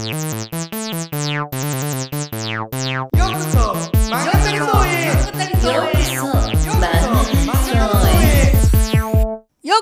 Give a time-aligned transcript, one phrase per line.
[0.00, 0.16] よう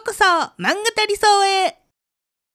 [0.05, 0.25] こそ
[0.59, 1.79] 漫画たりそうへ。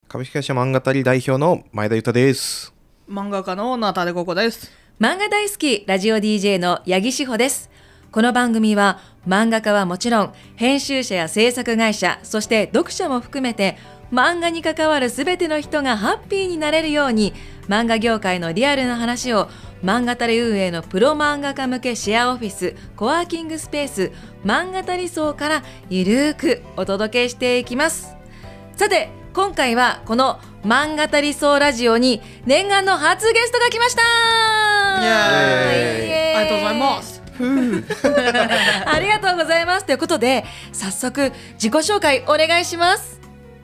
[0.10, 2.74] 株式会社漫画たり代表の前田裕太です。
[3.10, 4.70] 漫画家のナタデココです。
[5.00, 7.70] 漫画大好きラジオ DJ の八木志保です。
[8.12, 13.78] この番組は漫画家はもちろん編集者や制作会社そして読者も含めて
[14.14, 17.34] 漫画に関わるすべての人がハッピーになれるように
[17.68, 19.50] 漫画業界のリアルな話を
[19.84, 24.12] 漫画たり運営のプロ漫画家向けシェアオフィスコワーキングスペース
[24.46, 28.16] 漫画たり層からゆるーくお届けしていきます。
[28.76, 34.02] さて今回はこの漫画たりそうラジオに念願の初ゲストが来ました!
[36.38, 37.24] ありがとうございます。
[38.86, 39.86] ありがとうございます。
[39.86, 43.23] ということで早速自己紹介お願いします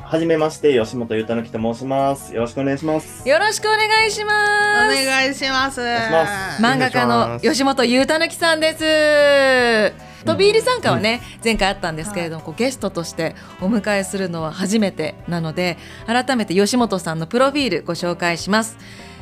[0.09, 2.33] はじめまして、吉本ゆうたぬきと申します。
[2.33, 3.29] よろしくお願いします。
[3.29, 5.05] よろしくお願いしおます。
[5.05, 5.79] 願いします。
[5.79, 6.25] 願いしま
[6.57, 6.63] す。
[6.63, 10.25] 漫画家の吉本裕太ぬきさんです。
[10.25, 18.77] 飛び入り参加はね、前回あったんですけれども、こうゲストとしてお迎えするのは初めてなので改めて吉本さんのプロフィールご紹介します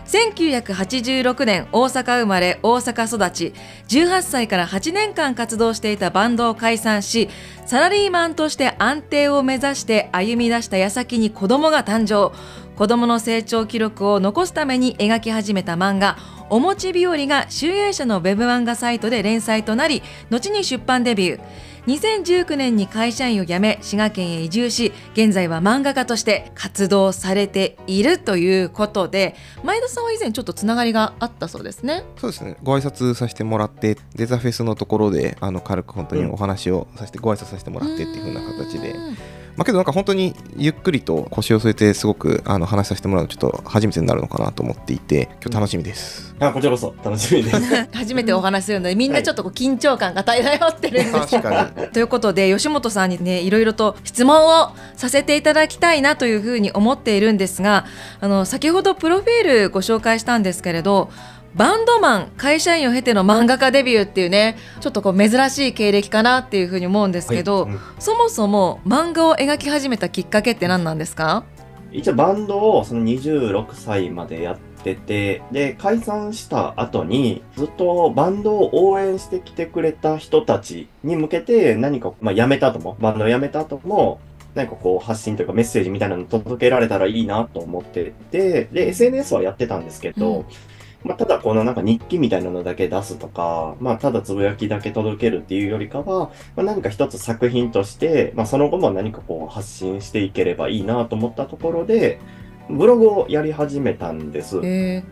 [0.08, 3.54] 1986年大阪生まれ大阪育ち
[3.90, 7.30] 18歳から8年間活動していたバンドを解散し
[7.66, 12.36] サラリーマンとして安定を目指して歩み出した矢先に子供が誕生。
[12.78, 16.16] 子供の成長記録を残すために描き始めた漫画
[16.52, 21.40] 「おもち日和」が集英社のウェブ漫画サイトで連載となり後に出版デビュー。
[21.88, 32.04] 2019年に会社員を辞め滋賀県へ移住し現在は漫画家として活動されているということで前田さんは以前ちょっとつながりがあったそうですね。
[32.18, 32.58] そうですね。
[32.64, 38.94] ご挨拶させてもらって、デザフェスのところで、あの軽く本当にお話をさせて、ご挨拶させてもらってっていう風な形で。
[39.58, 46.36] うんまあけどなんか本当にゆっくりと腰を据えて、すごくあの話させてもらうのちょっと初めてになるのかなと思っていて、今日楽しみです。
[46.40, 47.58] あ、こちらこそ楽しみです。
[47.92, 51.88] 初めてお話しするのでみんなちょっとこう緊張感が漂ってるんです確かに。
[51.88, 57.86] ということで吉本さんにねいろいろと質問をさせていただきたいなというふうに思っているんですが
[58.22, 61.10] あの先ほどプロフィールご紹介したんですけれど
[61.58, 67.80] バンドマン会社員を経ての漫画家デビューっていうねちょっとこう珍しい経歴かなっていうふうに思うんですけど、はいうん。
[68.00, 71.44] そもそも漫画を描き始めたきっかけって何なんですか？
[71.92, 84.20] 一応バンドをその26歳までやってて、で、解散した後に、ずっとバンドを応援してきてくれた人たちに向けて何か、まあ辞めた後も、バンドを辞めた後も、
[84.54, 90.46] 何かこう発信というかメッセージみたいなの届けられたらいいなと思ってて、で、SNS はやってたんですけど、うん
[91.04, 102.20] まあ、ただこのなんか日記みたいなのだけ出すとか、まあ、ただつぶやきだけ届けるっていうよりかは、まあ、何か一つ作品として、まあ、その後も何かこう発信していければいいなと思ったところで、
[102.70, 104.60] ブログをやり始めたんです。
[104.64, 105.04] え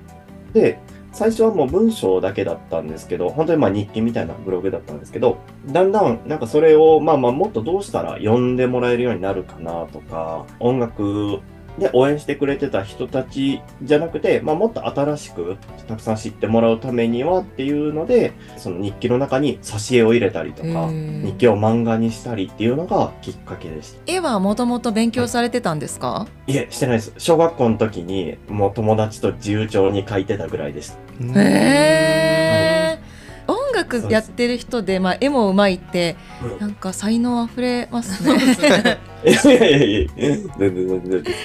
[0.54, 0.80] で、
[1.12, 11.40] 最初はもう文章だけだったんですけど、本当にまあ日記みたいなブログだったんですけど、だんだんなんかそれをまあまあもっとどうしたら読んでもらえるようになるかなとか、音楽
[11.78, 24.00] で応援してくれてた人たちじゃなくて、まあもっと新しくたくさん知ってもらうためにはっていうので、その日記の中に挿絵を入れたりとか、日記を漫画にしたりっていうのがきっかけでした。
[24.06, 27.14] 絵はもともと勉強されてたんですか、いえ、してないです。
[27.18, 30.98] 小学校の時にもう友達と自由帳に書いてたぐらいでした。
[31.22, 31.34] うん。
[31.36, 33.16] へー
[33.48, 36.60] 音楽やってる人で、まあ、絵もうまいってうん。
[36.60, 38.98] なんか才能あふれますね。
[39.26, 41.38] いやいやいや全然全然です。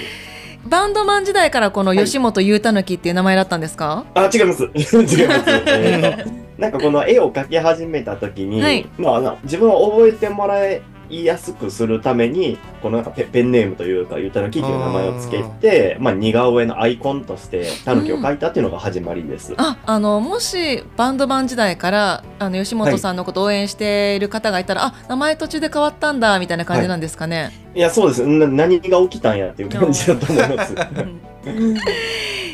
[0.66, 4.64] バンドマン時代からこの吉本裕太きっていう名前だったんですか、あ、違います。
[4.74, 5.50] 違います。
[5.66, 10.62] えーとなんかこの絵を描き始めた時に、はいまああの、自分を覚えてもら
[11.10, 19.54] いやすくするために、このなんかペペンネームというか、ゆうたのきっていう名前をつけて、まあ似顔絵のアイコンとして、たぬきを描いたっていうのが始まりです。
[19.56, 28.24] ああのもしバンドマン時代からあの吉本さんのことを応援している方がいたら、あ名前途中で変わったんだみたいな感じなんですかね、いや、そうです。
[28.24, 30.74] な何が起きたんやっていう感じだと思います。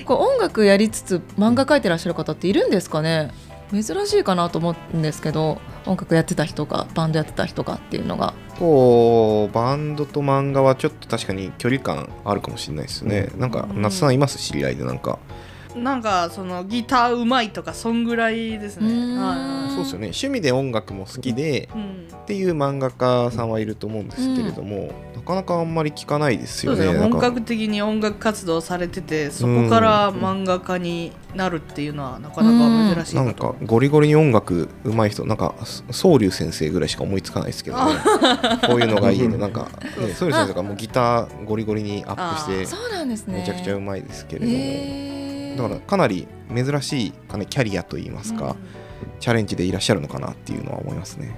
[0.07, 3.33] こう音楽やりつつ漫画描いてらっしゃる方っているんですかね？
[3.73, 13.31] 珍しいかなと思うんですけど音楽やってた人がバンドやってた人がっていうのがこうバンドと漫画はちょっと確かに距離感あるかもしれないですね。
[13.37, 14.39] なんかうん夏さんいます？
[14.39, 15.19] 知り合いでなんか。
[15.77, 19.17] なんかそのギターうまいとかそんぐらいですね。
[19.19, 20.07] はそうですよね。
[20.07, 22.09] 趣味で音楽も好きでいうん。
[22.23, 26.79] っていう漫画家さんはいると思うんですけれども、なかなかあんまり聞かないですよね。
[26.79, 27.01] そうですね。
[27.01, 27.19] なんか。
[27.19, 35.55] 本格的に音楽活動されててそこから漫画家になるっていうのはなかなか珍しいなんかゴリゴリに音楽上手い人なんか
[35.91, 37.93] 宗龍先生ぐらいしか思いつかないですけどね。
[38.67, 39.69] こういうのがいいのなんか
[40.01, 43.39] ね宗龍先生とかもうギターゴリゴリにアップしてそうなんですね。
[43.39, 45.16] めちゃくちゃ上手いですけれども、
[45.57, 48.57] だからかなり珍しいか、ね、キャリアといいますか、
[49.21, 51.35] チャレンジでいらっしゃるのかなっていうのは思いますね。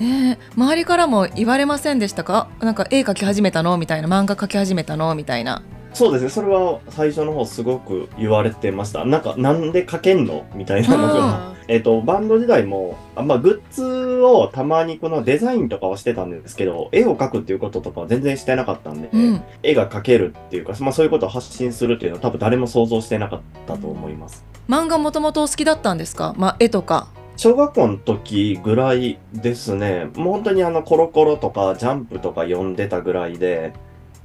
[0.00, 2.48] ねえ周りからも言われませんでしたか？
[2.60, 3.76] なんか絵描き始めたの？
[3.78, 4.08] みたいな。
[4.08, 5.14] 漫画描き始めたの？
[5.14, 5.62] みたいな。
[5.92, 9.04] そうですね、それは最初の方すごく言われてました。
[9.04, 10.46] なんか、なんで描けんの？
[10.54, 11.57] みたいなのが。
[11.68, 19.42] あえっと、バンド時代も、あまあ、グッズをたまにこのデザインとかはしてたんですけど、絵を描くっていうこととかは全然してなかったんで、うん。
[19.62, 24.44] 絵が描けるっていうか、まあそういうことを発信するっていうのは多分誰も想像してなかったと思います。
[24.68, 26.34] 漫画もともとお好きだったんですか？
[26.38, 27.08] まあ絵とか。
[27.36, 33.74] 小学校の時ぐらいですね、もう本当にあのコロコロとかジャンプとか読んでたぐらいで、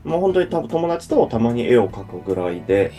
[0.03, 2.91] もう本当に多分友達とたまに絵を描くぐらいで、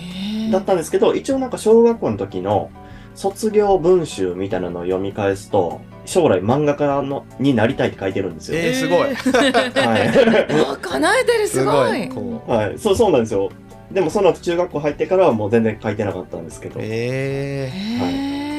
[0.53, 2.71] だったんですけど、一応なんか小学校の時の
[3.15, 8.59] 卒業文集みたいなのを読み返すと、将来漫画家のになりたいって書いてるんですよ。
[8.59, 12.09] えーすごいはあ 叶えてるすごい。
[12.47, 12.79] はい。
[12.79, 13.51] そう、そうなんですよ。
[13.91, 16.81] でもその後中学校入ってからはもう全然書いてなかったんですけど。
[16.81, 18.55] うえへえ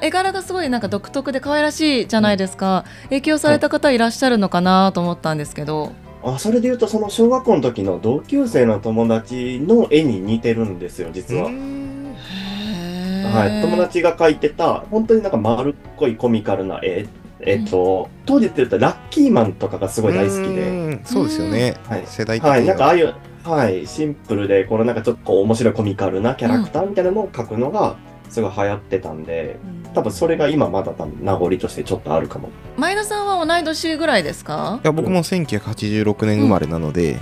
[0.00, 11.50] 絵柄がすごいなんか独特で可愛らしいじゃないですか影響された方いらっしゃるのかなと思ったんですけどあ、それで言うとその小学校の時の同級生の友達の絵に似てるんですよ、実は。
[13.28, 13.62] はい。
[13.62, 17.06] 友達が描いてた、本当になんか丸っこいコミカルな絵。
[17.40, 21.00] えっと、当時って言うとラッキーマンとかがすごい大好きで。
[21.04, 22.02] そうですよね、はい。
[22.06, 23.14] 世代的には、はい、なんかああいう、
[23.44, 27.96] はい、シンプルで、このなんかちょっと面白いコミカルなキャラクターみたいなのを描くのが、
[28.28, 29.58] すごい流行ってたんで、
[29.94, 32.50] 多分それが今まだ多分名残としてちょっとあるかも。
[32.76, 34.80] 前田さんは同い年ぐらいですか？
[34.84, 37.18] いや僕も1986年生まれなので、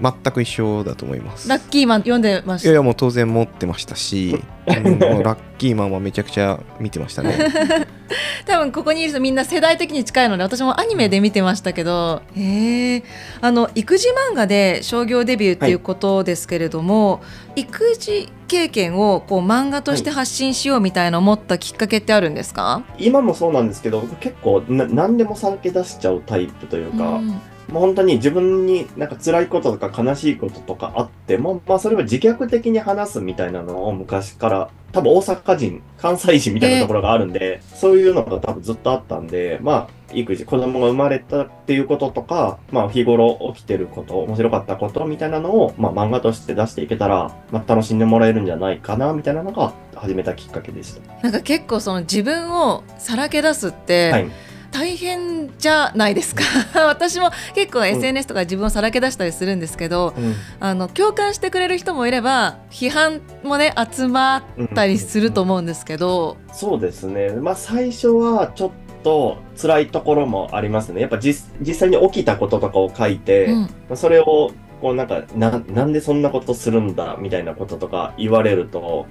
[0.00, 1.48] 全く一緒だと思います。
[1.48, 2.68] ラッキーマン読んでました？
[2.68, 7.36] いやいやもう当然持ってましたし、 うんもうラッキーマンはめちゃくちゃ見てましたね。
[8.44, 12.22] 多分ここにいる人みんな世代的に近いので私もアニメで見てましたけど。
[12.36, 13.02] へえ
[13.40, 17.22] あの育児漫画で商業デビューっていうことですけれども、
[17.56, 27.40] 育児経験をこう漫画として発信しようみたいな思ったきっかけってあるんですか、今もそうなんですけど、僕結構な何でもさらけ出しちゃうタイプというか、うん
[27.72, 51.22] もう本当に自分になんか辛いこととか悲しいこととかあっても、まあそれを自虐的に話すみたいなのを昔から、多分大阪人、関西人みたいなところがあるんで、そういうのが多分ずっとあったんで、まあ育児、子供が生まれたっていうこととか、まあ日頃起きてること、面白かったことみたいなのを、まあ漫画として出していけたら、まあ楽しんでもらえるんじゃないかな、みたいなのが始めたきっかけでした。
[51.22, 54.30] なんか結構その自分をさらけ出すって、はい。
[54.72, 56.42] 大変じゃないですか。
[56.86, 60.14] 私も結構 SNS とか自分をさらけ出したりするんですけど、
[60.58, 67.30] あの共感してくれる人もいれば批判もね集まったりすると思うんですけど、そうですね。
[67.30, 68.70] まあ最初はちょっ
[69.04, 71.00] と辛いところもありますね。
[71.00, 73.60] やっぱ実実際に起きたこととかを書いて、うん。
[73.62, 79.06] まあそれをこうなんかな、なんでそんなことするんだみたいなこととか言われると、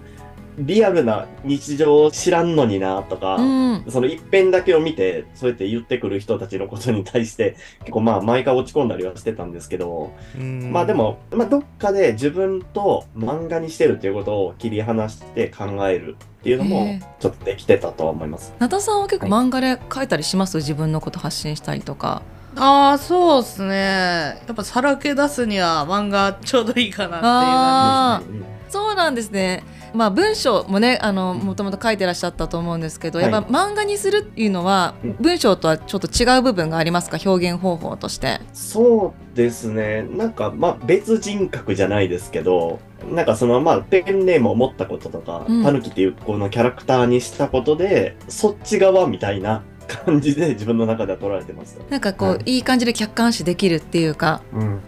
[0.58, 3.42] リアルな日常を知らんのになとか、う
[3.78, 3.86] ん。
[3.90, 18.54] その一辺だけを見て、そうやって言ってくる人たちのことに対して、結構まあ毎回落ち込んだりはしてたんですけど、まあでも、まあどっかで自分と漫画にしてるっていうことを切り離して考えるっていうのへもえ、ちょっとできてたとは思います。
[18.60, 20.58] なたさんは結構漫画で書いたりします？
[20.58, 22.22] 自分のこと発信したりとか。
[22.58, 23.76] ああそうですね。
[24.46, 27.32] やっぱさらけ出すには漫画ちょうどいいかなっていう感
[28.16, 29.64] あうんそうなんですね。
[29.94, 37.18] まあ文章もねあのもともと書いてらっしゃったと思うんですけど、やっぱ漫画にするっていうのはうん文章とはちょっと違う部分がありますか？
[37.24, 38.40] 表現方法として。
[38.54, 40.04] そうですね。
[40.04, 42.80] なんか、まあ別人格じゃないですけど、
[43.10, 51.80] なんかそのまあペンネームを持ったこととか、うんタヌキっていうこのキャラクターにしたことで、そっち側みたいな感じで 自分の中では捉えてます。
[51.90, 54.80] なんかこう、はいい、い感じで客観視できるっていうか、うん。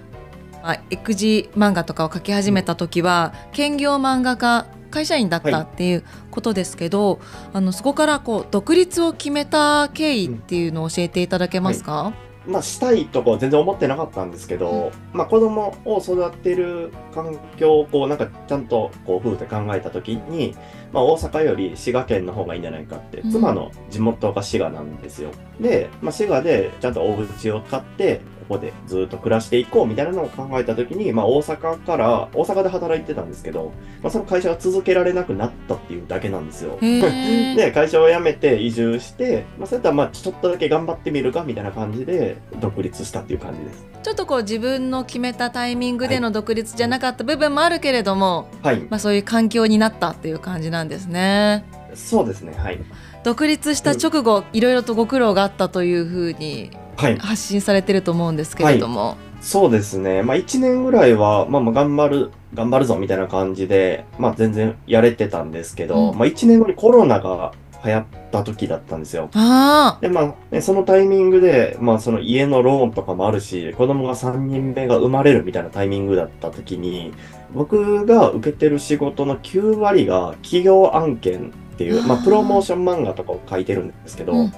[0.61, 7.19] まあ、育児漫画とかを描き始めた時は兼業漫画家会社員だったっていうことですけど、
[7.51, 12.13] あのそこからこう独立を決めた経緯っていうのを教えていただけますか、
[12.45, 20.55] まあしたいとこは全然思ってなかったんですけど、まあ子供を育てる環境をこうなんかちゃんとこう夫婦で考えたときに、
[20.93, 25.31] まあ大阪より滋賀県の方がいいんじゃないかって、うん妻の地元が滋賀なんですよ。
[25.59, 33.71] で、まあ滋賀でちゃんとお家を買って、ここでずっと暮らしていこうみたいなのを考えたときに、まあ大阪から、大阪で働いてたんですけど、
[34.01, 36.77] まあその会社が続けられなくなったっていうだけなんですよ。
[36.81, 43.93] で、会社を辞めて移住して、まあ、そういったらまあちょっとだけ頑張ってみるかみたいな感じで独立したっていう感じです。
[44.03, 48.81] ちょっとこう自分の決めたタイミングでの独立じゃなかった部分もあるけれども、はい。
[48.89, 51.65] まあ、そういう環境になったっていう感じなんですね。
[51.93, 52.53] そうですね。
[52.57, 52.79] はい。
[53.23, 57.17] 独立した直後、いろいろとご苦労があったというふうにはい。
[57.17, 60.23] 発信されてると思うんですけれども、そうですね。
[60.23, 67.53] まあ1年ぐらいは、まあまあ頑張る、頑張るぞみたいな感じで、まあ全然やれてたんですけど、うんまあ1年後にコロナが
[67.85, 69.29] 流行った時だったんですよ。
[69.33, 77.13] あで、まあ、ね、そのタイミングで、まあその家のローンとかもあるし、子供が3人目が生まれるみたいなタイミングだった時に、
[77.53, 84.53] 僕が受けてる仕事の9割が企業案件っていう、まあプロモーション漫画とかを書いてるんですけど、うん。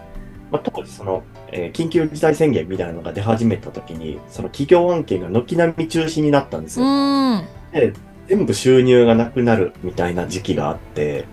[0.51, 6.89] まあ、当時その、えー緊急事態宣言みたいなのが出始めた時に、その企業案件が軒並み中止になったんですうよ。
[7.37, 7.47] ん。
[7.71, 7.93] で、
[8.27, 11.25] 全部収入がなくなるみたいな時期があって、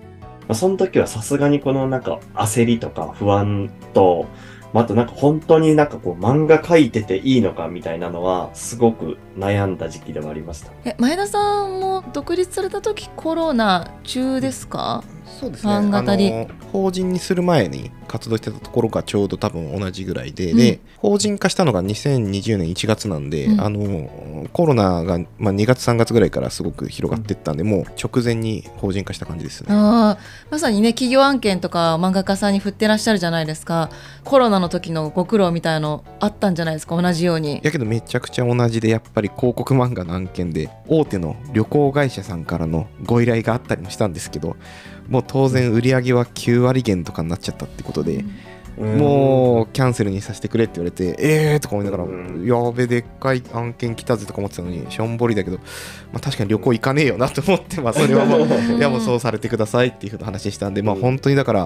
[0.48, 4.26] まあ、その時はさすがにこのなんか焦りとか不安と、
[4.72, 10.70] まあ、あとなんか本当になんかこう漫画描いてていいのかみたいなのはすごく悩んだ時期でもありました。
[10.84, 15.04] え前田さんも独立された時コロナ中ですか？
[15.40, 16.48] そうですね。
[16.72, 20.56] 法人にする前に活動してたところがちょうど多分同じぐらいで、うん。
[20.56, 23.60] で法人化したのが2020年1月なんで、うん。
[23.60, 29.68] あのコロナが、まあ、2月3月ぐらいからすごく広がっていったんで、もう直前に法人化した感じですね。
[29.70, 33.90] あーまさにね企業案件とか漫画家さんに振ってらっしゃるじゃないですか。
[34.24, 37.60] コロナの時のご苦労みたいのあったんじゃないですか同じように。
[37.62, 44.56] やけどめちゃくちゃ同じでやっぱり広告漫画の案件で大手の旅行会社さんからのご依頼があったりもしたんですけど
[45.08, 48.24] もう当然売り上げは9割減とかになっちゃったってことで、
[48.78, 52.46] もうキャンセルにさせてくれって言われてえーとか思いながら、うん。
[52.46, 55.64] やべでっかい案件来たぜとか思ってたのにしょんぼりだけど、ま
[56.16, 61.60] あ、確かに旅行行かねえよなと思ってまあそれはもううん いやもうそうされてくださいっていうふうな話したんでまあ本当にだから、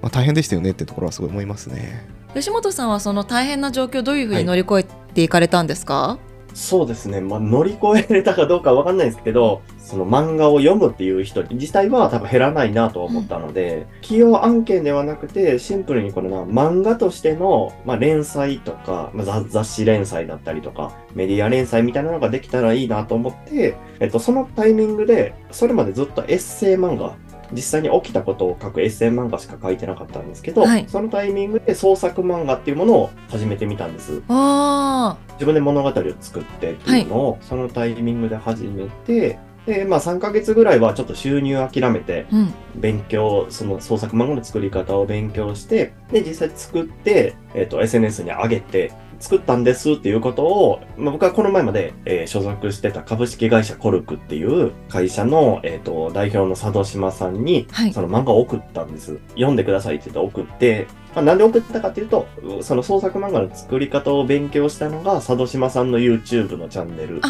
[0.00, 2.06] まあ、大変でしたよねってところはすごい思いますね。
[2.34, 6.18] 吉本さんはその大変な状況どういうふうに乗り越えていかれたんですか、
[6.56, 7.20] そうですね。
[7.20, 27.16] まあ、乗り越えれたかどうかわかんないですけど、その漫画を読むっていう人自体は多分減らないなと思ったので、企業案件ではなくて、シンプルにこのな漫画としての、まあ、連載とか、まあ、雑雑誌連載だったりとか、メディア連載みたいなのができたらいいなと思って、えっと、そのタイミングで、それまでずっとエッセイ漫画、
[27.52, 30.84] 実際に起きたことを書くエッセイ漫画しか書いてなかったんですけど、はい。
[30.88, 34.22] そのタイミングで創作漫画っていうものを始めてみたんです。
[34.28, 59.18] あ自分で物語を作ってっていうのを、そのタイミングで始めて、で、まあ3ヶ月ぐらいはちょっと収入を諦めて、あ、うん、勉強、その創作漫画の作り方を勉強して、で、実際作って、えっ、と、SNS に上げて、作ったんですっていうことを、まあ、僕はこの前まで、えー所属してた株式会社コルクっていう会社の、えっ、と、代表の佐渡島さんに、はいその漫画を送ったんです。
[59.30, 62.26] 読んでくださいって言って送って、まあ、なんで送ったかっていうと、
[62.60, 67.22] その創作漫画の作り方を勉強したのが、佐渡島さんの YouTube のチャンネル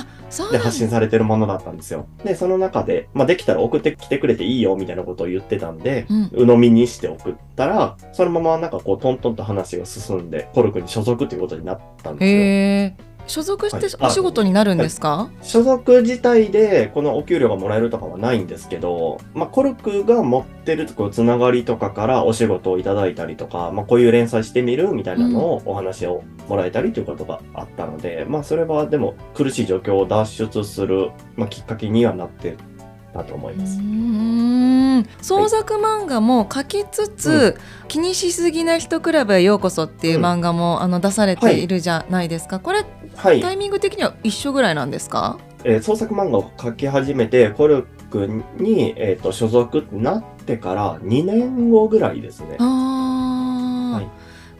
[0.50, 2.09] で発信されてるものだったんですよ。
[2.25, 13.07] で、その中で、まあ、できたら送ってきてくれていいよみたいなことを言ってたんで、うん鵜呑みにして送ったら、そのままなんかこうトントンと話が進んで、コルクに所属っていうことになったんですよ。
[13.26, 32.56] 所属してお仕事になるんですか、所属自体でこのお給料がもらえるとかはないんですけど、まあ、コルクが持ってるこうつながりとかからお仕事をいただいたりとか、まあ、こういう連載してみるみたいなのをお話をもらえたりということがあったので、まあ、それはでも苦しい状況を脱出する、まあ、きっかけにはなって
[33.12, 33.78] たと思いうます。
[33.78, 34.55] ーん
[35.20, 37.56] 創作漫画も書きつつ、
[37.88, 42.84] 気にしすぎな人クラブへようこそっていう漫画も、あの出されているじゃないですか、これ
[43.16, 43.40] はい。
[43.40, 45.38] タイミング的には一緒ぐらいなんですか？
[45.64, 48.26] えー創作漫画を描き始めて、コルク
[48.58, 52.56] に、えー、と所属ってなってから2年後ぐらいですね。
[52.60, 52.95] あ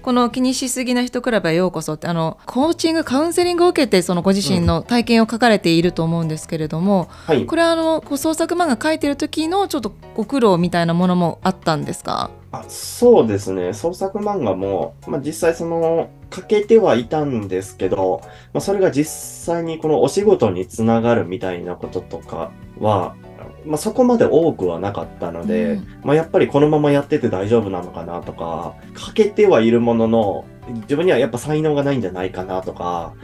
[0.07, 7.45] この気にしすぎな人クラブへようこそってあのコーチングカウンセリングを受けてそのご自身の体験を書かれていると思うんですけれども、はい。
[7.45, 12.31] これはあのこう創作漫画書いてる時のちょっとご苦労みたいなものもあったんですか？
[12.53, 13.75] あそうですね。
[13.75, 18.21] 創作漫画も、まあ、実際その、書けてはいたんですけど、
[18.53, 23.17] まあ、それが実際にこのお仕事につながるみたいなこととかは、
[23.67, 30.45] まあ、そこまで多くはなかったので、うんまあ、やっぱりこのままやってて大丈夫なのかなとか、書けてはいるものの、
[30.83, 33.15] 自分にはやっぱ才能がないんじゃないかなとか、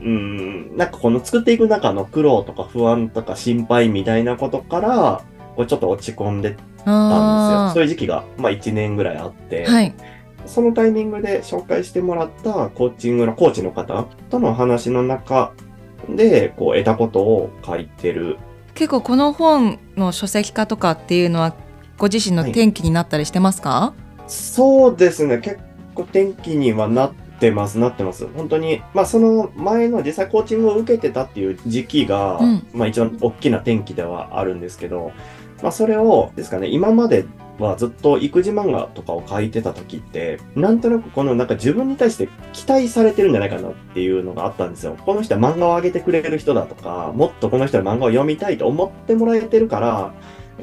[0.00, 5.22] うん、なんかこの作っていく中の苦労とか不安とか心配みたいなことから、
[5.56, 6.86] こうちょっと落ち込んでたんですよ。
[6.86, 9.94] あそういう時期が、まあ1年ぐらいあって、はい
[10.46, 15.52] そのタイミングで紹介してもらったコーチングのコーチの方との話の中
[16.08, 18.38] で、こう得たことを書いてる。
[18.74, 21.54] 結構この本の書籍化とかっていうのは
[21.98, 23.94] ご自身の転機になったりしてますか、
[24.26, 25.58] そうですね、結
[25.94, 28.26] 構転機にはなってます、なってます。
[28.34, 32.66] 本当に、まあその前の実際コーチングを受けてたっていう時期が、うん。
[32.72, 35.12] まあ一番大きな転機ではあるんですけど、
[35.62, 37.24] まあそれをですかね、今まで
[37.62, 44.96] はずっと育児漫画とかを描いてた時って、なんとなくこのなんか自分に対して期待されてるんじゃないかなっていうのがあったんですよ。
[45.04, 50.12] この人は漫画を上げてくれる人だとか、もっとこの人は漫画を読みたいと思ってもらえてるから、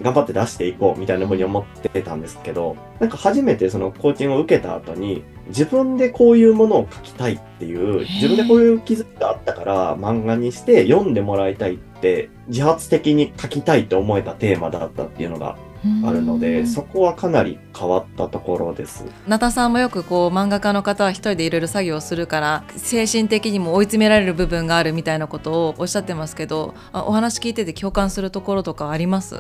[0.02, 15.58] 頑張って出していこうみたいな風に思ってたんですけど、なんか初めてそのコーチングを受けた後に、自分でこういうものを書きたいっていう、自分でこういう気づきがあったから漫画にして読んでもらいたいって、自発的に書きたいと思えたテーマだったっていうのが
[16.06, 16.68] あるのうで、ん。
[16.68, 19.06] そこはかなり変わったところです。
[19.28, 29.36] ナタさんもよくこう漫画家の方は一人でいろいろ作業をするから精神的にも追い詰められる部分があるみたいなことをおっしゃってますけどあお話聞いてて共感するところとかあります？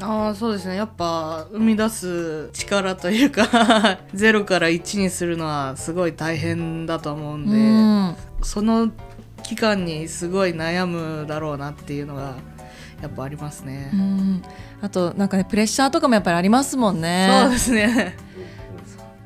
[0.00, 0.76] ああそうですね。
[0.76, 3.42] やっぱ生み出す力というか
[4.14, 8.16] 0から1にするのはすごい大変だと思うんで、うん。
[8.42, 8.90] その
[9.42, 12.34] 期間にすごい悩むだろうなっていうのが
[13.02, 14.42] やっぱありますね、うん
[14.82, 17.28] あとなんかねプレッシャーとかもやっぱりありますもんね。
[17.42, 18.16] そうですね。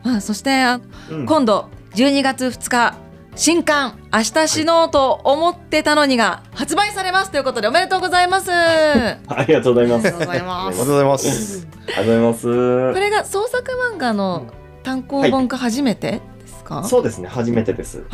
[0.05, 1.27] ま あ、そしてあうん。
[1.27, 2.95] 今度12月2日
[3.35, 8.51] 新刊「明日死のうと思ってたのに」が発売されますということでおめでとうございます。
[8.53, 10.07] ありがとうございます。
[10.07, 10.69] ありがとうございます。
[10.69, 11.67] ありがとうございます。
[11.87, 12.93] ありがとうございます。
[12.95, 14.47] これが創作漫画の
[14.83, 18.05] 単行本化初めてですか、そうですね、初めてです。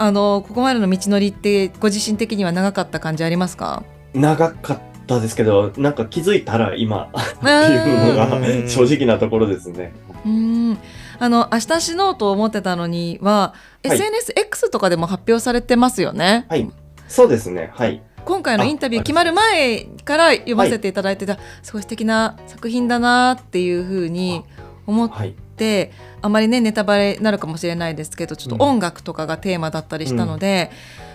[0.00, 3.82] あのここまでの道のりってご自身的には長かった感じありますか？
[4.14, 9.92] 長かったですけど、なんか気づいたら今っ っていうのがうん正直なところですね。
[10.24, 10.78] うん
[11.18, 16.70] あの明日死のうと思ってたのには、はい SNSX とかでも発表されてますよね、はい。
[17.08, 18.02] そうですね、はい。
[18.24, 24.44] 今回のインタビューあ決まる前から読ませていただいてた、すごい素敵な作品だなっていうふうに
[24.86, 25.34] 思っはい。
[25.56, 30.70] てあまりねネタバレになるかもしれないですけどちょっと音楽とかがテーマだったりしたので、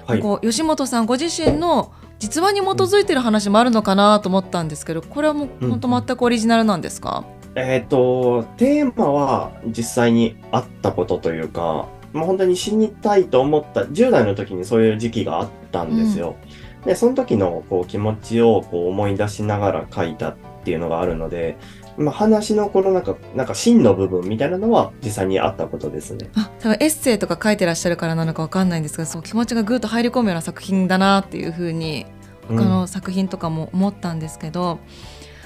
[0.05, 0.19] はい。
[0.19, 1.91] こう吉本さんご自身の
[2.23, 7.25] 実話に基づいてる話もあるのかなと思ったんですけどこれはもううん本当全くオリジナルなんですか、
[7.55, 16.37] えっ、と、テーマは実際にあったことというか、まあ、本当に死にたいと思った、10代の時にそういう時期があったんですよ。
[16.85, 21.57] で、その時のこう気持ちをこう思い出しながら書いたっていうのがあるので、
[21.97, 26.29] まあ、話のこのなんか、なんか真の部分みたいなのは実際にあったことですね。
[26.35, 32.05] あ多分エッセイとか書いてらっしゃるからなのかわかんないんですがその気持ちがぐっと入り込むような作品だなっていうふうに
[32.49, 34.79] うん他の作品とかも思ったんですけど、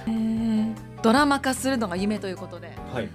[0.08, 2.72] えードラマ化するのが夢ということで。
[2.94, 3.10] はい。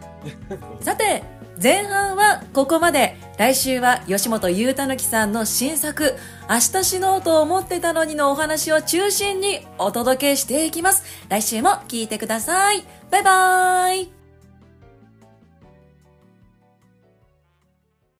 [0.80, 1.22] さて
[1.62, 6.14] 前半はここまで来週は吉本裕太之さんの新作
[6.48, 11.04] 「明日死のうと思ってたのに」のお話を中心にお届けしていきます。
[11.28, 12.84] 来週も聞いてください。
[13.10, 14.21] バイバイ